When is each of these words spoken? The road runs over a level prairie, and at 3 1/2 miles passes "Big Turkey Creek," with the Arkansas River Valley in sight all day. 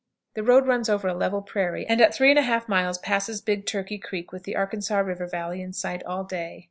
The 0.33 0.41
road 0.41 0.65
runs 0.65 0.89
over 0.89 1.07
a 1.07 1.13
level 1.13 1.43
prairie, 1.43 1.85
and 1.85 2.01
at 2.01 2.11
3 2.15 2.33
1/2 2.33 2.67
miles 2.67 2.97
passes 2.97 3.39
"Big 3.39 3.67
Turkey 3.67 3.99
Creek," 3.99 4.31
with 4.31 4.45
the 4.45 4.55
Arkansas 4.55 4.97
River 4.97 5.27
Valley 5.27 5.61
in 5.61 5.73
sight 5.73 6.01
all 6.05 6.23
day. 6.23 6.59